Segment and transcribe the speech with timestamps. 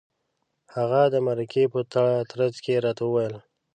[0.75, 1.79] هغه د مرکې په
[2.31, 3.35] ترڅ کې راته وویل.